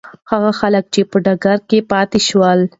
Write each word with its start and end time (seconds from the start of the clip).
هغه 0.31 0.51
خلک 0.59 0.85
چې 0.93 1.01
په 1.09 1.17
ډګر 1.25 1.57
کې 1.69 1.79
پاتې 1.91 2.19
شول. 2.27 2.59